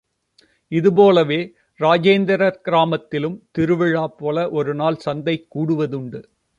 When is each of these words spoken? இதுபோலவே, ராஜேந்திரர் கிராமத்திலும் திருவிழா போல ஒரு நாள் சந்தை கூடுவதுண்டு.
இதுபோலவே, 0.71 1.37
ராஜேந்திரர் 1.79 2.59
கிராமத்திலும் 2.63 3.37
திருவிழா 3.51 4.07
போல 4.07 4.49
ஒரு 4.49 4.75
நாள் 4.75 4.95
சந்தை 4.95 5.47
கூடுவதுண்டு. 5.55 6.21